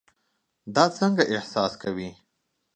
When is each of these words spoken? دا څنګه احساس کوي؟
دا 0.75 0.85
څنګه 0.97 1.23
احساس 1.33 1.73
کوي؟ 1.81 2.09